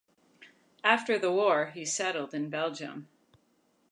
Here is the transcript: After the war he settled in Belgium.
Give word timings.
After 0.83 1.19
the 1.19 1.31
war 1.31 1.67
he 1.67 1.85
settled 1.85 2.33
in 2.33 2.49
Belgium. 2.49 3.07